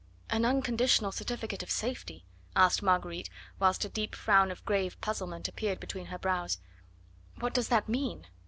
[0.31, 5.79] "An unconditional certificate of safety?" asked Marguerite, whilst a deep frown of grave puzzlement appeared
[5.79, 6.57] between her brows.
[7.39, 8.25] "What does that mean?"